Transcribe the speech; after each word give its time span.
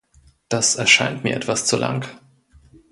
Das 0.49 0.77
erscheint 0.77 1.23
mir 1.23 1.35
etwas 1.35 1.65
zu 1.67 1.77
lang. 1.77 2.07